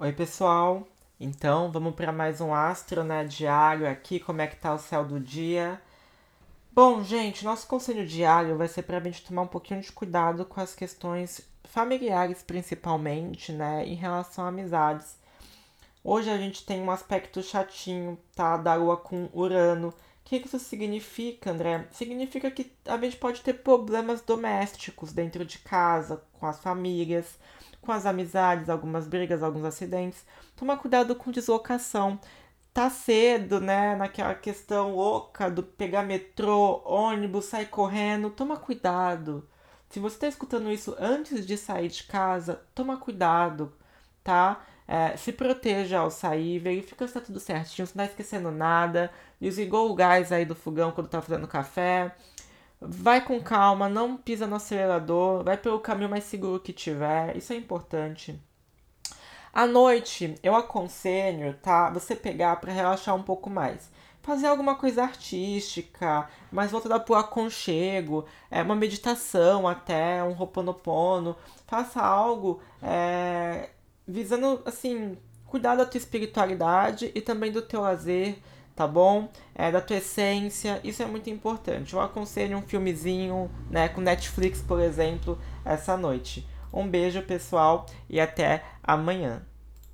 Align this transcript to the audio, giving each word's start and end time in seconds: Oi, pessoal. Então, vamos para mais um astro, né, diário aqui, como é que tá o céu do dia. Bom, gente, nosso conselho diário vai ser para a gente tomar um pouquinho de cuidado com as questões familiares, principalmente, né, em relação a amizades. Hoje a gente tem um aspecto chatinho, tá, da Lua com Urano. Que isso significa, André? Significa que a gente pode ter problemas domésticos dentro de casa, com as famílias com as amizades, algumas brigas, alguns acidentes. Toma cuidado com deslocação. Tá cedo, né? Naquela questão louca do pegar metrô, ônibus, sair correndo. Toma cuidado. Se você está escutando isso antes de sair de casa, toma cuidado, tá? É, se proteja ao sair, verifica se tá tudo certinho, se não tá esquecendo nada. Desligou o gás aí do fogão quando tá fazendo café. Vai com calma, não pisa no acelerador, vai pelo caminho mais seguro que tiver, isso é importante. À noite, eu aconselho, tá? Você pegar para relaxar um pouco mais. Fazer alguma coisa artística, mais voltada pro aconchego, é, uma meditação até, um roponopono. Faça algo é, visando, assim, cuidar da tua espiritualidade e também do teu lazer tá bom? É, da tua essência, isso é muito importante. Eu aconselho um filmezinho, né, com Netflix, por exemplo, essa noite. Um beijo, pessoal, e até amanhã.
Oi, 0.00 0.12
pessoal. 0.12 0.86
Então, 1.18 1.72
vamos 1.72 1.92
para 1.96 2.12
mais 2.12 2.40
um 2.40 2.54
astro, 2.54 3.02
né, 3.02 3.24
diário 3.24 3.90
aqui, 3.90 4.20
como 4.20 4.40
é 4.40 4.46
que 4.46 4.54
tá 4.54 4.72
o 4.72 4.78
céu 4.78 5.04
do 5.04 5.18
dia. 5.18 5.82
Bom, 6.72 7.02
gente, 7.02 7.44
nosso 7.44 7.66
conselho 7.66 8.06
diário 8.06 8.56
vai 8.56 8.68
ser 8.68 8.82
para 8.82 8.98
a 8.98 9.00
gente 9.00 9.24
tomar 9.24 9.42
um 9.42 9.48
pouquinho 9.48 9.80
de 9.80 9.90
cuidado 9.90 10.44
com 10.44 10.60
as 10.60 10.72
questões 10.72 11.40
familiares, 11.64 12.44
principalmente, 12.44 13.50
né, 13.50 13.84
em 13.84 13.96
relação 13.96 14.44
a 14.44 14.48
amizades. 14.50 15.16
Hoje 16.04 16.30
a 16.30 16.38
gente 16.38 16.64
tem 16.64 16.80
um 16.80 16.92
aspecto 16.92 17.42
chatinho, 17.42 18.16
tá, 18.36 18.56
da 18.56 18.76
Lua 18.76 18.96
com 18.96 19.28
Urano. 19.32 19.92
Que 20.28 20.36
isso 20.36 20.58
significa, 20.58 21.50
André? 21.50 21.88
Significa 21.90 22.50
que 22.50 22.70
a 22.84 22.98
gente 22.98 23.16
pode 23.16 23.40
ter 23.40 23.54
problemas 23.54 24.20
domésticos 24.20 25.12
dentro 25.12 25.42
de 25.44 25.58
casa, 25.58 26.22
com 26.34 26.46
as 26.46 26.60
famílias 26.60 27.38
com 27.88 27.92
as 27.92 28.04
amizades, 28.04 28.68
algumas 28.68 29.06
brigas, 29.06 29.42
alguns 29.42 29.64
acidentes. 29.64 30.22
Toma 30.54 30.76
cuidado 30.76 31.14
com 31.16 31.30
deslocação. 31.30 32.20
Tá 32.74 32.90
cedo, 32.90 33.60
né? 33.60 33.96
Naquela 33.96 34.34
questão 34.34 34.94
louca 34.94 35.50
do 35.50 35.62
pegar 35.62 36.02
metrô, 36.02 36.82
ônibus, 36.84 37.46
sair 37.46 37.66
correndo. 37.66 38.28
Toma 38.28 38.58
cuidado. 38.58 39.48
Se 39.88 39.98
você 40.00 40.16
está 40.16 40.28
escutando 40.28 40.70
isso 40.70 40.94
antes 40.98 41.46
de 41.46 41.56
sair 41.56 41.88
de 41.88 42.04
casa, 42.04 42.62
toma 42.74 42.98
cuidado, 42.98 43.72
tá? 44.22 44.62
É, 44.88 45.14
se 45.18 45.32
proteja 45.32 45.98
ao 45.98 46.10
sair, 46.10 46.58
verifica 46.58 47.06
se 47.06 47.12
tá 47.12 47.20
tudo 47.20 47.38
certinho, 47.38 47.86
se 47.86 47.94
não 47.94 48.06
tá 48.06 48.10
esquecendo 48.10 48.50
nada. 48.50 49.10
Desligou 49.38 49.90
o 49.90 49.94
gás 49.94 50.32
aí 50.32 50.46
do 50.46 50.54
fogão 50.54 50.90
quando 50.92 51.08
tá 51.08 51.20
fazendo 51.20 51.46
café. 51.46 52.14
Vai 52.80 53.20
com 53.24 53.40
calma, 53.42 53.88
não 53.88 54.16
pisa 54.16 54.46
no 54.46 54.56
acelerador, 54.56 55.44
vai 55.44 55.56
pelo 55.56 55.80
caminho 55.80 56.08
mais 56.08 56.24
seguro 56.24 56.60
que 56.60 56.72
tiver, 56.72 57.36
isso 57.36 57.52
é 57.52 57.56
importante. 57.56 58.40
À 59.52 59.66
noite, 59.66 60.36
eu 60.42 60.54
aconselho, 60.54 61.54
tá? 61.54 61.90
Você 61.90 62.14
pegar 62.14 62.56
para 62.56 62.72
relaxar 62.72 63.14
um 63.16 63.22
pouco 63.22 63.50
mais. 63.50 63.90
Fazer 64.22 64.46
alguma 64.46 64.76
coisa 64.76 65.02
artística, 65.02 66.28
mais 66.52 66.70
voltada 66.70 67.00
pro 67.00 67.14
aconchego, 67.14 68.26
é, 68.50 68.62
uma 68.62 68.76
meditação 68.76 69.66
até, 69.66 70.22
um 70.22 70.32
roponopono. 70.32 71.36
Faça 71.66 72.00
algo 72.00 72.60
é, 72.82 73.70
visando, 74.08 74.62
assim, 74.64 75.16
cuidar 75.44 75.76
da 75.76 75.84
tua 75.84 75.98
espiritualidade 75.98 77.12
e 77.14 77.20
também 77.20 77.52
do 77.52 77.62
teu 77.62 77.82
lazer 77.82 78.38
tá 78.78 78.86
bom? 78.86 79.28
É, 79.56 79.72
da 79.72 79.80
tua 79.80 79.96
essência, 79.96 80.80
isso 80.84 81.02
é 81.02 81.06
muito 81.06 81.28
importante. 81.28 81.94
Eu 81.94 82.00
aconselho 82.00 82.56
um 82.56 82.62
filmezinho, 82.62 83.50
né, 83.68 83.88
com 83.88 84.00
Netflix, 84.00 84.62
por 84.62 84.78
exemplo, 84.78 85.36
essa 85.64 85.96
noite. 85.96 86.46
Um 86.72 86.86
beijo, 86.86 87.20
pessoal, 87.22 87.86
e 88.08 88.20
até 88.20 88.62
amanhã. 88.80 89.42